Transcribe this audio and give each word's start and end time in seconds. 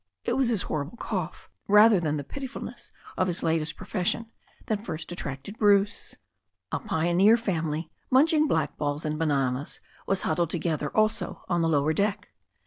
It 0.23 0.33
was 0.33 0.49
his 0.49 0.63
horrible 0.63 0.97
cough, 0.97 1.47
rather 1.67 1.99
than 1.99 2.17
the 2.17 2.23
piti 2.23 2.47
fulness 2.47 2.91
of 3.17 3.27
his 3.27 3.43
latest 3.43 3.75
profession, 3.77 4.31
th?it 4.65 4.83
first 4.83 5.11
attracted 5.11 5.59
Bruce. 5.59 6.15
A 6.71 6.79
pioneer 6.79 7.37
family, 7.37 7.91
munching 8.09 8.47
blackballs 8.47 9.05
and 9.05 9.19
bananas, 9.19 9.79
was 10.07 10.23
huddled 10.23 10.49
together, 10.49 10.89
also 10.97 11.43
on 11.47 11.61
the 11.61 11.69
lower 11.69 11.93
deck. 11.93 12.29